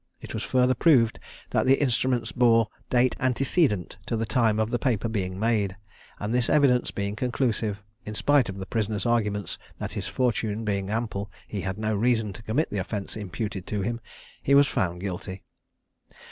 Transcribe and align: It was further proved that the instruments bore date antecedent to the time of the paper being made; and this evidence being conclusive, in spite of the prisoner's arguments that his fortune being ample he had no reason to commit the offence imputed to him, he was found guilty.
It 0.19 0.33
was 0.33 0.41
further 0.41 0.73
proved 0.73 1.19
that 1.51 1.67
the 1.67 1.75
instruments 1.79 2.31
bore 2.31 2.69
date 2.89 3.15
antecedent 3.19 3.97
to 4.07 4.17
the 4.17 4.25
time 4.25 4.57
of 4.59 4.71
the 4.71 4.79
paper 4.79 5.07
being 5.07 5.39
made; 5.39 5.77
and 6.19 6.33
this 6.33 6.49
evidence 6.49 6.89
being 6.89 7.15
conclusive, 7.15 7.83
in 8.03 8.15
spite 8.15 8.49
of 8.49 8.57
the 8.57 8.65
prisoner's 8.65 9.05
arguments 9.05 9.59
that 9.77 9.93
his 9.93 10.07
fortune 10.07 10.65
being 10.65 10.89
ample 10.89 11.31
he 11.47 11.61
had 11.61 11.77
no 11.77 11.93
reason 11.93 12.33
to 12.33 12.41
commit 12.41 12.71
the 12.71 12.79
offence 12.79 13.15
imputed 13.15 13.67
to 13.67 13.81
him, 13.83 14.01
he 14.41 14.55
was 14.55 14.65
found 14.65 15.01
guilty. 15.01 15.43